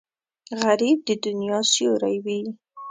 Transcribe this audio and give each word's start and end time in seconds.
غریب 0.61 0.97
د 1.07 1.09
دنیا 1.25 1.59
سیوری 1.71 2.15
وي 2.25 2.41